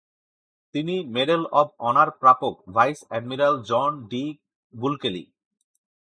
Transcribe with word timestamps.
তিনি 0.75 0.95
medal 1.05 1.43
of 1.51 1.67
honour 1.79 2.09
প্রাপক 2.11 2.53
vice 2.73 2.99
admiral 3.11 3.53
John 3.63 3.91
D. 4.07 4.23
বুলকেলি। 4.73 5.23